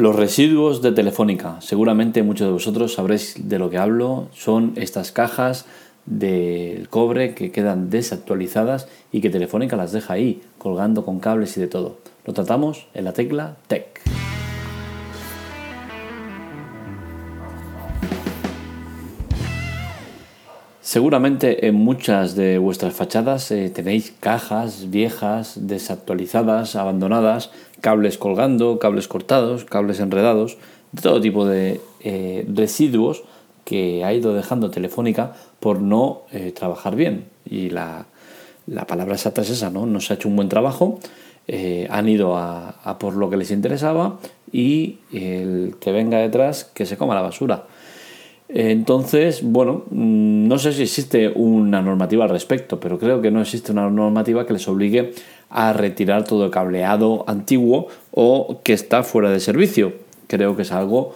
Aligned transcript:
Los 0.00 0.16
residuos 0.16 0.80
de 0.80 0.92
Telefónica. 0.92 1.60
Seguramente 1.60 2.22
muchos 2.22 2.46
de 2.46 2.54
vosotros 2.54 2.94
sabréis 2.94 3.34
de 3.50 3.58
lo 3.58 3.68
que 3.68 3.76
hablo. 3.76 4.28
Son 4.32 4.72
estas 4.76 5.12
cajas 5.12 5.66
del 6.06 6.88
cobre 6.88 7.34
que 7.34 7.52
quedan 7.52 7.90
desactualizadas 7.90 8.88
y 9.12 9.20
que 9.20 9.28
Telefónica 9.28 9.76
las 9.76 9.92
deja 9.92 10.14
ahí, 10.14 10.40
colgando 10.56 11.04
con 11.04 11.20
cables 11.20 11.54
y 11.58 11.60
de 11.60 11.66
todo. 11.66 11.98
Lo 12.24 12.32
tratamos 12.32 12.86
en 12.94 13.04
la 13.04 13.12
tecla 13.12 13.58
Tech. 13.66 14.00
Seguramente 20.90 21.68
en 21.68 21.76
muchas 21.76 22.34
de 22.34 22.58
vuestras 22.58 22.94
fachadas 22.94 23.52
eh, 23.52 23.70
tenéis 23.70 24.12
cajas 24.18 24.90
viejas, 24.90 25.68
desactualizadas, 25.68 26.74
abandonadas, 26.74 27.52
cables 27.80 28.18
colgando, 28.18 28.80
cables 28.80 29.06
cortados, 29.06 29.64
cables 29.64 30.00
enredados, 30.00 30.58
de 30.90 31.00
todo 31.00 31.20
tipo 31.20 31.46
de 31.46 31.80
eh, 32.00 32.44
residuos 32.52 33.22
que 33.64 34.04
ha 34.04 34.12
ido 34.12 34.34
dejando 34.34 34.72
Telefónica 34.72 35.36
por 35.60 35.80
no 35.80 36.22
eh, 36.32 36.50
trabajar 36.50 36.96
bien. 36.96 37.26
Y 37.48 37.70
la, 37.70 38.06
palabra 38.88 39.14
exacta 39.14 39.42
es 39.42 39.50
esa, 39.50 39.70
¿no? 39.70 39.86
No 39.86 40.00
se 40.00 40.12
ha 40.12 40.16
hecho 40.16 40.28
un 40.28 40.34
buen 40.34 40.48
trabajo, 40.48 40.98
han 41.88 42.08
ido 42.08 42.36
a, 42.36 42.70
a 42.82 42.98
por 42.98 43.14
lo 43.14 43.30
que 43.30 43.36
les 43.36 43.52
interesaba 43.52 44.18
y 44.50 44.98
el 45.12 45.76
que 45.80 45.92
venga 45.92 46.18
detrás 46.18 46.64
que 46.64 46.84
se 46.84 46.96
coma 46.96 47.14
la 47.14 47.22
basura. 47.22 47.66
Entonces, 48.52 49.42
bueno, 49.42 49.84
mm, 49.90 50.48
no 50.48 50.58
sé 50.58 50.72
si 50.72 50.82
existe 50.82 51.28
una 51.28 51.82
normativa 51.82 52.24
al 52.24 52.30
respecto, 52.30 52.80
pero 52.80 52.98
creo 52.98 53.22
que 53.22 53.30
no 53.30 53.40
existe 53.40 53.70
una 53.70 53.88
normativa 53.88 54.44
que 54.44 54.54
les 54.54 54.66
obligue 54.66 55.12
a 55.50 55.72
retirar 55.72 56.24
todo 56.24 56.44
el 56.44 56.50
cableado 56.50 57.24
antiguo 57.28 57.88
o 58.10 58.60
que 58.64 58.72
está 58.72 59.02
fuera 59.04 59.30
de 59.30 59.38
servicio. 59.38 59.92
Creo 60.26 60.56
que 60.56 60.62
es 60.62 60.72
algo 60.72 61.14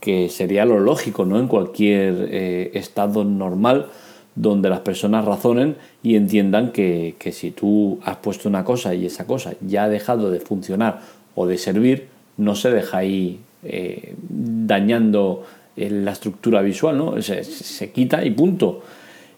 que 0.00 0.28
sería 0.28 0.66
lo 0.66 0.78
lógico, 0.78 1.24
¿no? 1.24 1.38
En 1.38 1.48
cualquier 1.48 2.28
eh, 2.30 2.70
estado 2.74 3.24
normal 3.24 3.86
donde 4.34 4.68
las 4.68 4.80
personas 4.80 5.24
razonen 5.24 5.76
y 6.02 6.16
entiendan 6.16 6.72
que, 6.72 7.14
si 7.32 7.50
tú 7.52 8.00
has 8.04 8.16
puesto 8.16 8.48
una 8.48 8.64
cosa 8.64 8.94
y 8.94 9.06
esa 9.06 9.26
cosa 9.26 9.54
ya 9.60 9.84
ha 9.84 9.88
dejado 9.88 10.30
de 10.30 10.40
funcionar 10.40 11.00
o 11.34 11.46
de 11.46 11.56
servir, 11.56 12.08
no 12.36 12.54
se 12.54 12.70
deja 12.70 12.98
ahí 12.98 13.40
eh, 13.62 14.14
dañando 14.28 15.44
la 15.76 16.12
estructura 16.12 16.62
visual, 16.62 16.96
¿no? 16.96 17.20
Se, 17.20 17.90
quita 17.90 18.24
y 18.24 18.30
punto. 18.30 18.82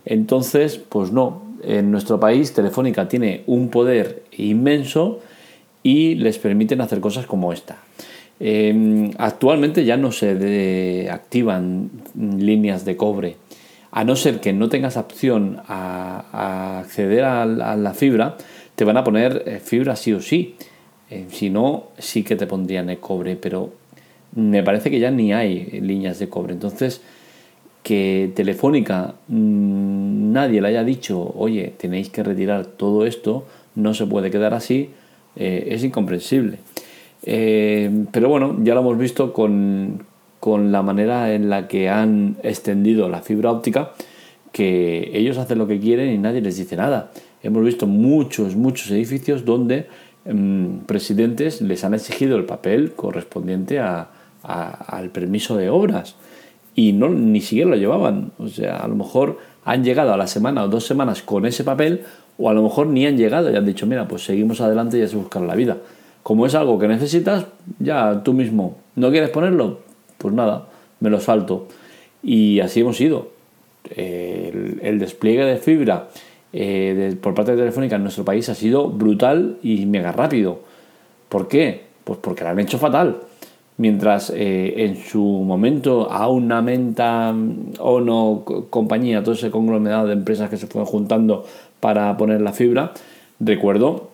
Entonces, 0.04 0.78
pues 0.78 1.10
no, 1.10 1.42
en 1.62 1.90
nuestro 1.90 2.20
país 2.20 2.52
Telefónica 2.52 3.08
tiene 3.08 3.42
un 3.46 3.68
poder 3.68 4.22
inmenso 4.36 5.20
y 5.82 6.14
les 6.16 6.38
permiten 6.38 6.80
hacer 6.80 7.00
cosas 7.00 7.26
como 7.26 7.52
esta. 7.52 7.78
Em, 8.38 9.10
actualmente 9.18 9.84
ya 9.84 9.96
no 9.96 10.12
se 10.12 11.08
activan 11.10 11.90
líneas 12.14 12.84
de 12.84 12.96
cobre, 12.96 13.36
a 13.92 14.04
no 14.04 14.14
ser 14.14 14.40
que 14.40 14.52
no 14.52 14.68
tengas 14.68 14.98
opción 14.98 15.60
a, 15.68 16.80
acceder 16.80 17.24
a, 17.24 17.46
la 17.46 17.94
fibra, 17.94 18.36
te 18.74 18.84
van 18.84 18.98
a 18.98 19.04
poner 19.04 19.42
eh, 19.46 19.58
fibra 19.58 19.96
sí 19.96 20.12
o 20.12 20.20
sí. 20.20 20.54
Eh, 21.08 21.26
si 21.30 21.50
no, 21.50 21.84
sí 21.98 22.22
que 22.22 22.36
te 22.36 22.46
pondrían 22.46 22.90
el 22.90 22.98
cobre, 22.98 23.36
pero 23.36 23.72
me 24.36 24.62
parece 24.62 24.90
que 24.90 25.00
ya 25.00 25.10
ni 25.10 25.32
hay 25.32 25.80
líneas 25.80 26.18
de 26.18 26.28
cobre. 26.28 26.52
Entonces, 26.52 27.00
que 27.82 28.30
Telefónica 28.34 29.14
mm, 29.28 30.32
nadie 30.32 30.60
le 30.60 30.68
haya 30.68 30.84
dicho, 30.84 31.32
oye, 31.36 31.72
tenéis 31.76 32.10
que 32.10 32.22
retirar 32.22 32.66
todo 32.66 33.06
esto, 33.06 33.46
no 33.74 33.94
se 33.94 34.06
puede 34.06 34.30
quedar 34.30 34.54
así, 34.54 34.90
eh, 35.36 35.68
es 35.70 35.82
incomprensible. 35.82 36.58
Eh, 37.22 38.04
pero 38.12 38.28
bueno, 38.28 38.58
ya 38.62 38.74
lo 38.74 38.80
hemos 38.80 38.98
visto 38.98 39.32
con, 39.32 40.04
con 40.38 40.70
la 40.70 40.82
manera 40.82 41.32
en 41.32 41.48
la 41.48 41.66
que 41.66 41.88
han 41.88 42.36
extendido 42.42 43.08
la 43.08 43.22
fibra 43.22 43.50
óptica, 43.50 43.92
que 44.52 45.10
ellos 45.14 45.38
hacen 45.38 45.58
lo 45.58 45.66
que 45.66 45.80
quieren 45.80 46.12
y 46.12 46.18
nadie 46.18 46.42
les 46.42 46.56
dice 46.58 46.76
nada. 46.76 47.10
Hemos 47.42 47.64
visto 47.64 47.86
muchos, 47.86 48.54
muchos 48.54 48.90
edificios 48.90 49.46
donde 49.46 49.86
mm, 50.26 50.78
presidentes 50.86 51.62
les 51.62 51.84
han 51.84 51.94
exigido 51.94 52.36
el 52.36 52.44
papel 52.44 52.92
correspondiente 52.92 53.78
a, 53.78 54.10
al 54.46 55.10
permiso 55.10 55.56
de 55.56 55.68
obras 55.70 56.16
y 56.76 56.92
no 56.92 57.08
ni 57.08 57.40
siquiera 57.40 57.70
lo 57.70 57.76
llevaban. 57.76 58.32
O 58.38 58.48
sea, 58.48 58.76
a 58.76 58.86
lo 58.86 58.94
mejor 58.94 59.38
han 59.64 59.82
llegado 59.82 60.12
a 60.12 60.16
la 60.16 60.26
semana 60.28 60.62
o 60.62 60.68
dos 60.68 60.86
semanas 60.86 61.22
con 61.22 61.46
ese 61.46 61.64
papel 61.64 62.04
o 62.38 62.50
a 62.50 62.54
lo 62.54 62.62
mejor 62.62 62.86
ni 62.86 63.06
han 63.06 63.16
llegado 63.16 63.50
y 63.50 63.56
han 63.56 63.64
dicho, 63.64 63.86
mira, 63.86 64.06
pues 64.06 64.24
seguimos 64.24 64.60
adelante 64.60 64.98
y 64.98 65.00
ya 65.00 65.08
se 65.08 65.16
buscar 65.16 65.42
la 65.42 65.56
vida. 65.56 65.78
Como 66.22 66.44
es 66.44 66.54
algo 66.54 66.78
que 66.78 66.86
necesitas, 66.86 67.46
ya 67.78 68.22
tú 68.22 68.34
mismo, 68.34 68.76
¿no 68.94 69.10
quieres 69.10 69.30
ponerlo? 69.30 69.80
Pues 70.18 70.34
nada, 70.34 70.68
me 71.00 71.08
lo 71.08 71.18
salto. 71.18 71.66
Y 72.22 72.60
así 72.60 72.80
hemos 72.80 73.00
ido. 73.00 73.30
El, 73.88 74.98
despliegue 74.98 75.44
de 75.44 75.58
fibra 75.58 76.08
eh, 76.52 77.16
por 77.20 77.34
parte 77.34 77.52
de 77.52 77.58
Telefónica 77.58 77.94
en 77.96 78.02
nuestro 78.02 78.24
país 78.24 78.48
ha 78.48 78.54
sido 78.54 78.88
brutal 78.88 79.58
y 79.62 79.86
mega 79.86 80.12
rápido. 80.12 80.60
¿Por 81.28 81.48
qué? 81.48 81.86
Pues 82.04 82.18
porque 82.20 82.44
lo 82.44 82.50
han 82.50 82.58
hecho 82.58 82.78
fatal 82.78 83.20
mientras 83.78 84.30
eh, 84.30 84.74
en 84.84 84.96
su 84.96 85.22
momento 85.22 86.10
a 86.10 86.28
una 86.28 86.62
menta 86.62 87.34
o 87.78 88.00
no 88.00 88.44
compañía, 88.70 89.22
todo 89.22 89.34
ese 89.34 89.50
conglomerado 89.50 90.06
de 90.06 90.14
empresas 90.14 90.48
que 90.50 90.56
se 90.56 90.66
fueron 90.66 90.86
juntando 90.86 91.44
para 91.80 92.16
poner 92.16 92.40
la 92.40 92.52
fibra, 92.52 92.92
recuerdo 93.38 94.10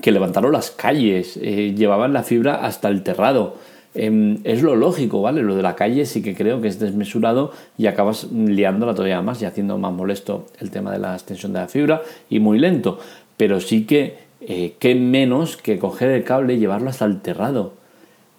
que 0.00 0.10
levantaron 0.10 0.52
las 0.52 0.70
calles, 0.70 1.38
eh, 1.40 1.74
llevaban 1.76 2.12
la 2.12 2.22
fibra 2.22 2.64
hasta 2.64 2.88
el 2.88 3.02
terrado. 3.02 3.56
Em, 3.96 4.38
es 4.42 4.60
lo 4.62 4.74
lógico, 4.74 5.22
¿vale? 5.22 5.42
Lo 5.42 5.54
de 5.54 5.62
la 5.62 5.76
calle 5.76 6.04
sí 6.04 6.20
que 6.20 6.34
creo 6.34 6.60
que 6.60 6.66
es 6.66 6.80
desmesurado 6.80 7.52
y 7.78 7.86
acabas 7.86 8.24
liándola 8.32 8.92
todavía 8.92 9.22
más 9.22 9.40
y 9.40 9.44
haciendo 9.44 9.78
más 9.78 9.92
molesto 9.92 10.46
el 10.58 10.70
tema 10.70 10.90
de 10.90 10.98
la 10.98 11.14
extensión 11.14 11.52
de 11.52 11.60
la 11.60 11.68
fibra 11.68 12.02
y 12.28 12.40
muy 12.40 12.58
lento. 12.58 12.98
Pero 13.36 13.60
sí 13.60 13.86
que, 13.86 14.16
eh, 14.40 14.74
qué 14.80 14.96
menos 14.96 15.56
que 15.56 15.78
coger 15.78 16.10
el 16.10 16.24
cable 16.24 16.54
y 16.54 16.58
llevarlo 16.58 16.90
hasta 16.90 17.04
el 17.04 17.20
terrado 17.20 17.83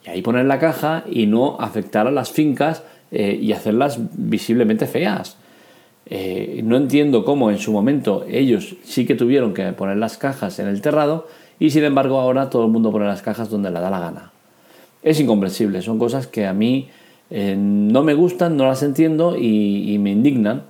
y 0.05 0.09
ahí 0.09 0.21
poner 0.21 0.45
la 0.45 0.59
caja 0.59 1.03
y 1.09 1.25
no 1.25 1.57
afectar 1.59 2.07
a 2.07 2.11
las 2.11 2.31
fincas 2.31 2.83
eh, 3.11 3.37
y 3.41 3.51
hacerlas 3.51 3.99
visiblemente 4.13 4.87
feas. 4.87 5.37
Eh, 6.07 6.61
no 6.63 6.77
entiendo 6.77 7.25
cómo 7.25 7.49
en 7.49 7.57
su 7.57 7.71
momento 7.71 8.25
ellos 8.29 8.75
sí 8.83 9.05
que 9.05 9.15
tuvieron 9.15 9.53
que 9.53 9.63
poner 9.73 9.97
las 9.97 10.17
cajas 10.17 10.59
en 10.59 10.67
el 10.67 10.81
terrado 10.81 11.27
y 11.59 11.71
sin 11.71 11.83
embargo 11.83 12.19
ahora 12.19 12.49
todo 12.49 12.65
el 12.65 12.71
mundo 12.71 12.91
pone 12.91 13.05
las 13.05 13.23
cajas 13.23 13.49
donde 13.49 13.71
le 13.71 13.79
da 13.79 13.89
la 13.89 13.99
gana. 13.99 14.31
Es 15.01 15.19
incomprensible, 15.19 15.81
son 15.81 15.97
cosas 15.97 16.27
que 16.27 16.45
a 16.45 16.53
mí 16.53 16.89
eh, 17.29 17.55
no 17.57 18.03
me 18.03 18.13
gustan, 18.13 18.57
no 18.57 18.65
las 18.65 18.83
entiendo 18.83 19.35
y 19.37 19.97
me 19.99 20.11
indignan 20.11 20.63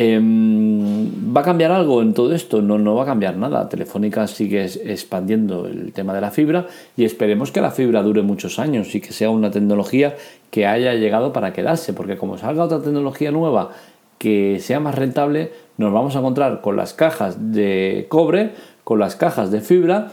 Em, 0.00 0.77
¿Va 1.08 1.42
a 1.42 1.44
cambiar 1.44 1.72
algo 1.72 2.02
en 2.02 2.14
todo 2.14 2.34
esto? 2.34 2.62
No, 2.62 2.78
no 2.78 2.94
va 2.94 3.02
a 3.02 3.06
cambiar 3.06 3.36
nada. 3.36 3.68
Telefónica 3.68 4.26
sigue 4.26 4.64
expandiendo 4.64 5.66
el 5.66 5.92
tema 5.92 6.14
de 6.14 6.20
la 6.20 6.30
fibra 6.30 6.66
y 6.96 7.04
esperemos 7.04 7.52
que 7.52 7.60
la 7.60 7.70
fibra 7.70 8.02
dure 8.02 8.22
muchos 8.22 8.58
años 8.58 8.94
y 8.94 9.00
que 9.00 9.12
sea 9.12 9.30
una 9.30 9.50
tecnología 9.50 10.16
que 10.50 10.66
haya 10.66 10.94
llegado 10.94 11.32
para 11.32 11.52
quedarse, 11.52 11.92
porque 11.92 12.16
como 12.16 12.38
salga 12.38 12.64
otra 12.64 12.80
tecnología 12.80 13.30
nueva 13.30 13.70
que 14.18 14.58
sea 14.60 14.80
más 14.80 14.94
rentable, 14.94 15.52
nos 15.76 15.92
vamos 15.92 16.16
a 16.16 16.18
encontrar 16.18 16.60
con 16.60 16.76
las 16.76 16.92
cajas 16.94 17.52
de 17.52 18.06
cobre, 18.08 18.52
con 18.84 18.98
las 18.98 19.16
cajas 19.16 19.50
de 19.50 19.60
fibra, 19.60 20.08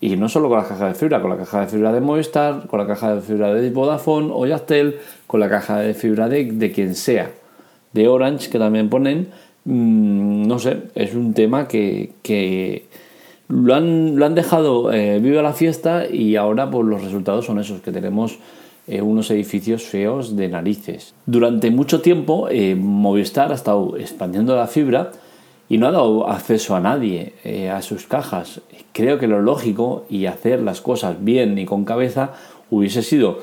y 0.00 0.16
no 0.16 0.28
solo 0.28 0.48
con 0.48 0.58
la 0.58 0.66
caja 0.66 0.88
de 0.88 0.94
fibra, 0.94 1.20
con 1.20 1.30
la 1.30 1.36
caja 1.36 1.60
de 1.60 1.66
fibra 1.66 1.92
de 1.92 2.00
Movistar, 2.00 2.66
con 2.66 2.80
la 2.80 2.86
caja 2.86 3.14
de 3.14 3.20
fibra 3.20 3.52
de 3.52 3.70
Vodafone 3.70 4.30
o 4.32 4.46
Yastel, 4.46 4.98
con 5.26 5.40
la 5.40 5.50
caja 5.50 5.78
de 5.78 5.92
fibra 5.92 6.28
de, 6.28 6.44
de 6.52 6.72
quien 6.72 6.94
sea 6.94 7.30
de 7.92 8.08
Orange 8.08 8.50
que 8.50 8.58
también 8.58 8.88
ponen, 8.88 9.28
mm, 9.70 10.46
no 10.46 10.58
sé, 10.58 10.82
es 10.94 11.14
un 11.14 11.34
tema 11.34 11.68
que, 11.68 12.84
lo, 13.48 13.74
han, 13.74 14.16
lo, 14.16 14.26
han, 14.26 14.34
dejado 14.34 14.92
eh, 14.92 15.18
viva 15.18 15.42
la 15.42 15.52
fiesta 15.52 16.06
y 16.06 16.36
ahora 16.36 16.70
pues, 16.70 16.86
los 16.86 17.02
resultados 17.02 17.46
son 17.46 17.58
esos, 17.58 17.80
que 17.80 17.92
tenemos 17.92 18.38
eh, 18.86 19.00
unos 19.02 19.30
edificios 19.30 19.84
feos 19.84 20.36
de 20.36 20.48
narices. 20.48 21.14
Durante 21.26 21.70
mucho 21.70 22.00
tiempo 22.00 22.48
eh, 22.50 22.74
Movistar 22.74 23.52
ha 23.52 23.54
estado 23.54 23.96
expandiendo 23.96 24.56
la 24.56 24.66
fibra 24.66 25.12
y 25.68 25.78
no 25.78 25.86
ha 25.86 25.92
dado 25.92 26.28
acceso 26.28 26.74
a 26.74 26.80
nadie 26.80 27.32
a 27.72 27.80
sus 27.80 28.08
cajas. 28.08 28.60
Creo 28.92 29.20
que 29.20 29.28
lo 29.28 29.40
lógico 29.40 30.04
y 30.10 30.26
hacer 30.26 30.60
las 30.62 30.80
cosas 30.80 31.22
bien 31.22 31.56
y 31.58 31.64
con 31.64 31.84
cabeza 31.84 32.32
hubiese 32.70 33.02
sido 33.02 33.38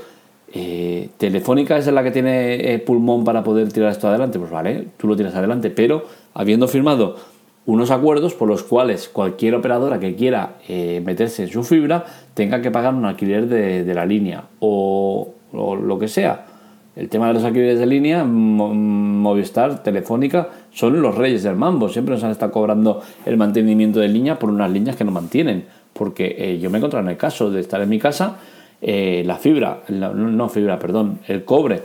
eh, 0.53 1.09
Telefónica 1.17 1.77
es 1.77 1.87
la 1.87 2.03
que 2.03 2.11
tiene 2.11 2.73
eh, 2.73 2.79
pulmón 2.79 3.25
para 3.25 3.43
poder 3.43 3.71
tirar 3.71 3.91
esto 3.91 4.07
adelante, 4.07 4.39
pues 4.39 4.49
vale, 4.49 4.87
tú 4.95 5.07
lo 5.07 5.15
tiras 5.15 5.35
adelante, 5.35 5.69
pero 5.69 6.05
habiendo 6.37 6.69
firmado 6.69 7.17
unos 7.65 7.91
acuerdos 7.91 8.33
por 8.33 8.47
los 8.47 8.63
cuales 8.63 9.09
cualquier 9.09 9.55
operadora 9.55 9.99
que 9.99 10.15
quiera 10.15 10.55
eh, 10.69 11.01
meterse 11.05 11.43
en 11.43 11.49
su 11.49 11.63
fibra 11.63 12.05
tenga 12.33 12.61
que 12.61 12.71
pagar 12.71 12.93
un 12.93 13.03
alquiler 13.03 13.47
de, 13.47 13.93
la 13.93 14.05
línea 14.05 14.45
o, 14.59 15.33
lo 15.51 15.99
que 15.99 16.07
sea. 16.07 16.45
El 16.95 17.09
tema 17.09 17.27
de 17.27 17.33
los 17.33 17.43
alquileres 17.43 17.79
de 17.79 17.85
línea, 17.85 18.23
Movistar, 18.23 19.83
Telefónica, 19.83 20.49
son 20.71 21.01
los 21.01 21.15
reyes 21.15 21.43
del 21.43 21.55
mambo. 21.55 21.89
Siempre 21.89 22.15
nos 22.15 22.23
han 22.23 22.31
estado 22.31 22.51
cobrando 22.51 23.01
el 23.25 23.37
mantenimiento 23.37 23.99
de 23.99 24.07
línea 24.07 24.39
por 24.39 24.49
unas 24.49 24.71
líneas 24.71 24.95
que 24.95 25.03
no 25.03 25.11
mantienen. 25.11 25.65
Porque 25.93 26.57
yo 26.59 26.69
me 26.69 26.77
he 26.77 26.79
encontrado 26.79 27.05
en 27.05 27.11
el 27.11 27.17
caso 27.17 27.51
de 27.51 27.59
estar 27.59 27.81
en 27.81 27.89
mi 27.89 27.99
casa 27.99 28.37
eh, 28.79 29.23
la 29.25 29.37
fibra, 29.37 29.81
no 29.89 30.49
fibra, 30.49 30.77
perdón, 30.77 31.19
el 31.27 31.43
cobre, 31.43 31.81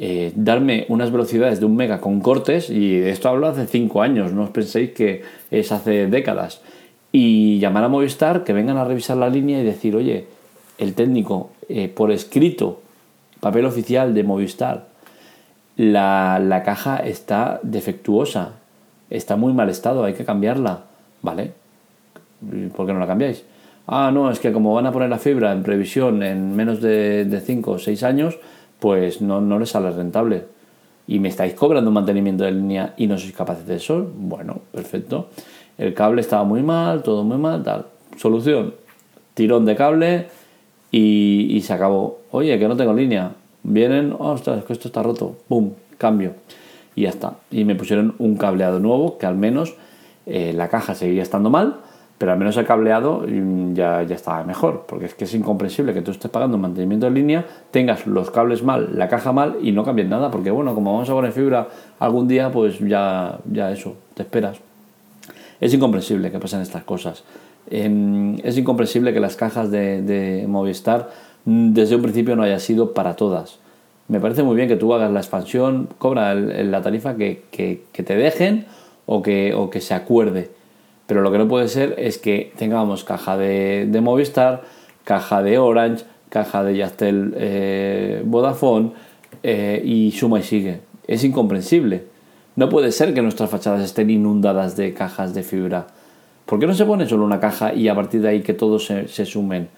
eh, 0.00 0.32
darme 0.36 0.86
unas 0.88 1.10
velocidades 1.10 1.58
de 1.58 1.66
un 1.66 1.74
mega 1.74 2.00
con 2.00 2.20
cortes, 2.20 2.70
y 2.70 2.96
esto 2.98 3.28
hablo 3.28 3.48
hace 3.48 3.66
5 3.66 4.00
años, 4.00 4.32
no 4.32 4.44
os 4.44 4.50
penséis 4.50 4.92
que 4.92 5.22
es 5.50 5.72
hace 5.72 6.06
décadas, 6.06 6.60
y 7.10 7.58
llamar 7.58 7.82
a 7.82 7.88
Movistar, 7.88 8.44
que 8.44 8.52
vengan 8.52 8.76
a 8.76 8.84
revisar 8.84 9.16
la 9.16 9.28
línea 9.28 9.60
y 9.60 9.64
decir, 9.64 9.96
oye, 9.96 10.26
el 10.78 10.94
técnico, 10.94 11.50
eh, 11.68 11.88
por 11.88 12.12
escrito, 12.12 12.80
papel 13.40 13.64
oficial 13.64 14.14
de 14.14 14.22
Movistar, 14.22 14.86
la, 15.76 16.38
la 16.38 16.62
caja 16.62 16.98
está 16.98 17.58
defectuosa, 17.64 18.52
está 19.10 19.34
muy 19.34 19.52
mal 19.52 19.68
estado, 19.68 20.04
hay 20.04 20.14
que 20.14 20.24
cambiarla, 20.24 20.84
¿vale? 21.22 21.54
¿Por 22.76 22.86
qué 22.86 22.92
no 22.92 23.00
la 23.00 23.06
cambiáis? 23.08 23.42
Ah, 23.88 24.12
no, 24.12 24.30
es 24.30 24.38
que 24.38 24.52
como 24.52 24.74
van 24.74 24.86
a 24.86 24.92
poner 24.92 25.08
la 25.08 25.18
fibra 25.18 25.50
en 25.50 25.64
previsión 25.64 26.22
en 26.22 26.54
menos 26.54 26.80
de 26.80 27.42
5 27.44 27.70
o 27.72 27.78
6 27.80 28.02
años, 28.04 28.38
pues 28.80 29.20
no, 29.20 29.40
no 29.40 29.58
les 29.58 29.70
sale 29.70 29.90
rentable. 29.90 30.44
Y 31.06 31.18
me 31.20 31.28
estáis 31.28 31.54
cobrando 31.54 31.90
un 31.90 31.94
mantenimiento 31.94 32.44
de 32.44 32.52
línea 32.52 32.94
y 32.96 33.06
no 33.06 33.16
sois 33.16 33.32
capaces 33.32 33.66
de 33.66 33.76
eso. 33.76 34.10
Bueno, 34.14 34.60
perfecto. 34.72 35.28
El 35.78 35.94
cable 35.94 36.20
estaba 36.20 36.44
muy 36.44 36.62
mal, 36.62 37.02
todo 37.02 37.24
muy 37.24 37.38
mal, 37.38 37.62
tal. 37.62 37.86
Solución, 38.16 38.74
tirón 39.34 39.64
de 39.64 39.76
cable 39.76 40.26
y, 40.90 41.60
se 41.62 41.72
acabó. 41.72 42.18
Oye, 42.30 42.58
que 42.58 42.68
no 42.68 42.76
tengo 42.76 42.92
línea. 42.92 43.32
Vienen, 43.62 44.14
ostras, 44.18 44.64
que 44.64 44.72
esto 44.72 44.88
está 44.88 45.02
roto. 45.02 45.36
¡Pum! 45.48 45.72
Cambio. 45.96 46.32
Y 46.94 47.02
ya 47.02 47.10
está. 47.10 47.34
Y 47.50 47.64
me 47.64 47.74
pusieron 47.74 48.14
un 48.18 48.36
cableado 48.36 48.80
nuevo 48.80 49.18
que 49.18 49.26
al 49.26 49.36
menos 49.36 49.74
eh, 50.26 50.52
la 50.54 50.68
caja 50.68 50.94
seguía 50.94 51.22
estando 51.22 51.48
mal, 51.48 51.76
pero 52.18 52.32
al 52.32 52.38
menos 52.38 52.56
el 52.56 52.66
cableado 52.66 53.24
mm, 53.26 53.74
ya, 53.74 54.02
ya 54.02 54.16
estaba 54.16 54.42
mejor, 54.42 54.84
porque 54.88 55.06
es 55.06 55.14
que 55.14 55.24
es 55.24 55.34
incomprensible 55.34 55.94
que 55.94 56.02
tú 56.02 56.10
estés 56.10 56.30
pagando 56.30 56.58
mantenimiento 56.58 57.06
de 57.06 57.12
línea, 57.12 57.46
tengas 57.70 58.06
los 58.06 58.30
cables 58.30 58.64
mal, 58.64 58.98
la 58.98 59.08
caja 59.08 59.32
mal 59.32 59.56
y 59.62 59.70
no 59.70 59.84
cambies 59.84 60.08
nada, 60.08 60.30
porque 60.30 60.50
bueno, 60.50 60.74
como 60.74 60.92
vamos 60.92 61.08
a 61.08 61.12
poner 61.12 61.32
fibra 61.32 61.68
algún 62.00 62.26
día, 62.26 62.50
pues 62.50 62.80
ya, 62.80 63.38
ya 63.50 63.70
eso, 63.70 63.94
te 64.14 64.24
esperas. 64.24 64.58
Es 65.60 65.72
incomprensible 65.72 66.30
que 66.30 66.38
pasen 66.38 66.60
estas 66.60 66.82
cosas. 66.84 67.24
Es 67.70 68.56
incomprensible 68.58 69.12
que 69.12 69.20
las 69.20 69.36
cajas 69.36 69.70
de, 69.70 70.44
Movistar 70.48 71.10
mm, 71.44 71.72
desde 71.72 71.96
un 71.96 72.02
principio 72.02 72.34
no 72.34 72.42
haya 72.42 72.58
sido 72.58 72.94
para 72.94 73.14
todas. 73.14 73.58
Me 74.08 74.20
parece 74.20 74.42
muy 74.42 74.56
bien 74.56 74.68
que 74.68 74.76
tú 74.76 74.92
hagas 74.94 75.10
la 75.12 75.20
expansión, 75.20 75.88
cobra 75.98 76.34
la 76.34 76.82
tarifa 76.82 77.16
que, 77.16 77.44
que, 77.50 77.84
que 77.92 78.02
te 78.02 78.16
dejen 78.16 78.64
o 79.04 79.22
que, 79.22 79.52
o 79.54 79.68
que 79.68 79.80
se 79.80 79.94
acuerde 79.94 80.57
pero 81.08 81.22
lo 81.22 81.32
que 81.32 81.38
no 81.38 81.48
puede 81.48 81.68
ser 81.68 81.94
es 81.96 82.18
que 82.18 82.52
tengamos 82.58 83.02
caja 83.02 83.38
de, 83.38 83.98
Movistar, 84.02 84.64
caja 85.04 85.42
de 85.42 85.56
Orange, 85.56 86.04
caja 86.28 86.62
de 86.62 86.76
Yastel 86.76 87.32
eh, 87.34 88.22
Vodafone 88.26 88.92
eh, 89.42 89.82
y 89.82 90.12
suma 90.12 90.40
y 90.40 90.42
sigue. 90.42 90.80
Es 91.06 91.24
incomprensible. 91.24 92.04
No 92.56 92.68
puede 92.68 92.92
ser 92.92 93.14
que 93.14 93.22
nuestras 93.22 93.48
fachadas 93.48 93.82
estén 93.82 94.10
inundadas 94.10 94.76
de 94.76 94.92
cajas 94.92 95.32
de 95.32 95.44
fibra. 95.44 95.86
¿Por 96.44 96.58
qué 96.58 96.66
no 96.66 96.74
se 96.74 96.84
pone 96.84 97.08
solo 97.08 97.24
una 97.24 97.40
caja 97.40 97.72
y 97.72 97.88
a 97.88 97.94
partir 97.94 98.20
de 98.20 98.28
ahí 98.28 98.42
que 98.42 98.52
todos 98.52 98.84
se, 98.84 99.24
sumen? 99.24 99.70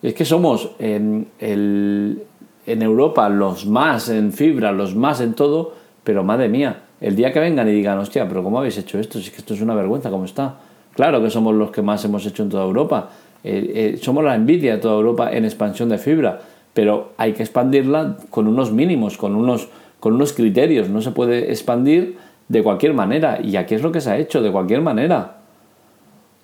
Es 0.00 0.14
que 0.14 0.24
somos 0.24 0.70
en, 0.78 1.28
en 1.38 2.82
Europa 2.82 3.28
los 3.28 3.66
más 3.66 4.08
en 4.08 4.32
fibra, 4.32 4.72
los 4.72 4.94
más 4.94 5.20
en 5.20 5.34
todo, 5.34 5.74
pero 6.02 6.24
madre 6.24 6.48
mía, 6.48 6.84
el 7.00 7.16
día 7.16 7.32
que 7.32 7.40
vengan 7.40 7.66
y 7.68 7.72
digan, 7.72 7.98
hostia, 7.98 8.28
pero 8.28 8.42
¿cómo 8.42 8.58
habéis 8.58 8.76
hecho 8.76 8.98
esto? 8.98 9.18
Si 9.18 9.26
es 9.26 9.30
que 9.30 9.38
esto 9.38 9.54
es 9.54 9.62
una 9.62 9.74
vergüenza, 9.74 10.10
¿cómo 10.10 10.26
está? 10.26 10.56
Claro 10.94 11.22
que 11.22 11.30
somos 11.30 11.54
los 11.54 11.70
que 11.70 11.82
más 11.82 12.04
hemos 12.04 12.26
hecho 12.26 12.42
en 12.42 12.50
toda 12.50 12.64
Europa. 12.64 13.08
Eh, 13.42 13.94
eh, 13.94 13.98
somos 14.02 14.22
la 14.22 14.34
envidia 14.34 14.74
de 14.74 14.78
toda 14.80 14.96
Europa 14.96 15.32
en 15.32 15.46
expansión 15.46 15.88
de 15.88 15.96
fibra, 15.96 16.40
pero 16.74 17.12
hay 17.16 17.32
que 17.32 17.42
expandirla 17.42 18.18
con 18.28 18.46
unos 18.46 18.70
mínimos, 18.70 19.16
con 19.16 19.34
unos, 19.34 19.68
con 19.98 20.12
unos 20.12 20.34
criterios. 20.34 20.90
No 20.90 21.00
se 21.00 21.12
puede 21.12 21.50
expandir 21.50 22.18
de 22.48 22.62
cualquier 22.62 22.92
manera. 22.92 23.40
Y 23.42 23.56
aquí 23.56 23.74
es 23.74 23.82
lo 23.82 23.92
que 23.92 24.02
se 24.02 24.10
ha 24.10 24.18
hecho, 24.18 24.42
de 24.42 24.52
cualquier 24.52 24.82
manera. 24.82 25.38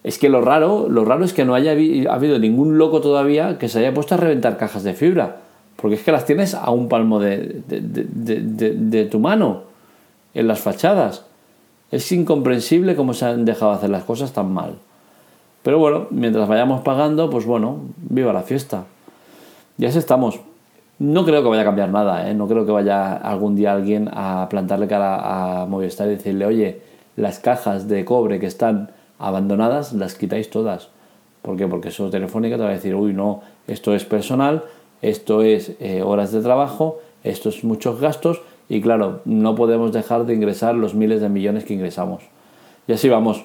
Es 0.04 0.18
que 0.18 0.30
lo 0.30 0.40
raro, 0.40 0.86
lo 0.88 1.04
raro 1.04 1.24
es 1.24 1.34
que 1.34 1.44
no 1.44 1.54
haya 1.54 1.72
habido 1.72 2.38
ningún 2.38 2.78
loco 2.78 3.02
todavía 3.02 3.58
que 3.58 3.68
se 3.68 3.80
haya 3.80 3.92
puesto 3.92 4.14
a 4.14 4.18
reventar 4.18 4.56
cajas 4.56 4.84
de 4.84 4.94
fibra. 4.94 5.36
Porque 5.74 5.96
es 5.96 6.02
que 6.02 6.12
las 6.12 6.24
tienes 6.24 6.54
a 6.54 6.70
un 6.70 6.88
palmo 6.88 7.20
de, 7.20 7.60
de 7.66 9.04
tu 9.04 9.18
mano 9.18 9.65
en 10.36 10.46
las 10.46 10.60
fachadas. 10.60 11.24
Es 11.90 12.12
incomprensible 12.12 12.94
cómo 12.94 13.14
se 13.14 13.24
han 13.24 13.44
dejado 13.44 13.72
hacer 13.72 13.90
las 13.90 14.04
cosas 14.04 14.32
tan 14.32 14.52
mal. 14.52 14.74
Pero 15.62 15.78
bueno, 15.78 16.06
mientras 16.10 16.46
vayamos 16.46 16.82
pagando, 16.82 17.30
pues 17.30 17.46
bueno, 17.46 17.78
viva 17.96 18.32
la 18.32 18.42
fiesta. 18.42 18.84
Ya 19.78 19.88
así 19.88 19.98
estamos. 19.98 20.38
No 20.98 21.24
creo 21.24 21.42
que 21.42 21.48
vaya 21.48 21.62
a 21.62 21.64
cambiar 21.64 21.90
nada, 21.90 22.30
¿eh? 22.30 22.34
no 22.34 22.48
creo 22.48 22.64
que 22.64 22.72
vaya 22.72 23.14
algún 23.14 23.56
día 23.56 23.72
alguien 23.72 24.08
a 24.12 24.46
plantarle 24.48 24.88
cara 24.88 25.62
a 25.62 25.66
Movistar 25.66 26.06
y 26.06 26.10
decirle, 26.12 26.46
oye, 26.46 26.80
las 27.16 27.38
cajas 27.38 27.88
de 27.88 28.04
cobre 28.04 28.38
que 28.38 28.46
están 28.46 28.90
abandonadas 29.18 29.92
las 29.92 30.14
quitáis 30.14 30.48
todas. 30.48 30.88
¿Por 31.42 31.56
qué? 31.56 31.66
Porque 31.66 31.88
eso 31.88 32.10
Telefónica 32.10 32.56
te 32.56 32.62
va 32.62 32.70
a 32.70 32.72
decir, 32.72 32.94
uy, 32.94 33.12
no, 33.12 33.42
esto 33.66 33.94
es 33.94 34.04
personal, 34.04 34.64
esto 35.02 35.42
es 35.42 35.72
eh, 35.80 36.02
horas 36.02 36.32
de 36.32 36.40
trabajo, 36.40 37.00
esto 37.24 37.48
es 37.50 37.62
muchos 37.62 38.00
gastos 38.00 38.40
y 38.68 38.80
claro, 38.80 39.20
no 39.24 39.54
podemos 39.54 39.92
dejar 39.92 40.26
de 40.26 40.34
ingresar 40.34 40.74
los 40.74 40.94
miles 40.94 41.20
de 41.20 41.28
millones 41.28 41.64
que 41.64 41.74
ingresamos. 41.74 42.22
Y 42.88 42.92
así 42.92 43.08
vamos. 43.08 43.44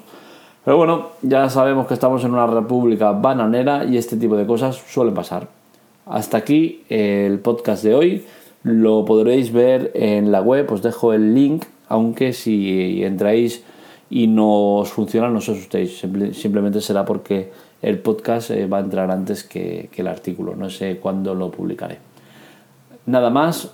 Pero 0.64 0.78
bueno, 0.78 1.10
ya 1.22 1.50
sabemos 1.50 1.88
que 1.88 1.94
estamos 1.94 2.24
en 2.24 2.32
una 2.32 2.48
república 2.48 3.12
bananera 3.12 3.86
y 3.86 3.98
este 3.98 4.18
tipo 4.18 4.36
de 4.38 4.46
cosas 4.46 4.76
suelen 4.76 5.14
pasar. 5.14 5.48
Hasta 6.06 6.38
aquí 6.38 6.84
el 6.90 7.40
podcast 7.40 7.84
de 7.84 7.96
hoy. 7.96 8.26
Lo 8.64 9.06
podréis 9.06 9.52
ver 9.52 9.92
en 9.96 10.32
la 10.32 10.42
web, 10.42 10.72
os 10.72 10.84
dejo 10.84 11.14
el 11.14 11.34
link, 11.34 11.66
aunque 11.90 12.32
si 12.32 13.04
entráis 13.04 13.64
y 14.10 14.28
no 14.28 14.78
os 14.78 14.90
funciona, 14.90 15.30
no 15.30 15.40
os 15.40 15.50
asustéis. 15.50 16.00
Simplemente 16.34 16.80
será 16.80 17.06
porque 17.06 17.52
el 17.82 17.98
podcast 18.00 18.52
eh, 18.52 18.68
va 18.68 18.78
a 18.78 18.82
entrar 18.82 19.10
antes 19.10 19.44
que, 19.44 19.90
que 19.92 20.02
el 20.02 20.08
artículo. 20.08 20.56
No 20.56 20.70
sé 20.70 20.98
cuándo 20.98 21.34
lo 21.34 21.50
publicaré. 21.50 21.98
Nada 23.08 23.32
más, 23.32 23.74